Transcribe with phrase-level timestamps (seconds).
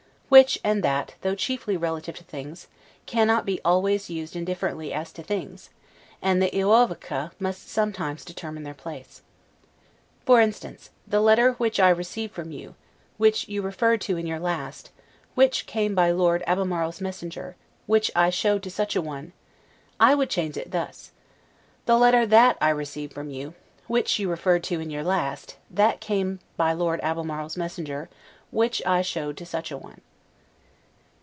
[0.33, 2.69] WHICH and THAT, though chiefly relative to things,
[3.05, 5.69] cannot be always used indifferently as to things,
[6.21, 9.23] and the 'euoovca' must sometimes determine their place.
[10.25, 12.75] For instance, the letter WHICH I received from you,
[13.17, 14.89] WHICH you referred to in your last,
[15.35, 19.33] WHICH came by Lord Albemarle's messenger WHICH I showed to such a one;
[19.99, 21.11] I would change it thus
[21.87, 23.53] The letter THAT I received from you;
[23.87, 28.07] WHICH you referred to in your last, THAT came by Lord Albemarle's messenger, and
[28.51, 29.99] WHICH I showed to such a one.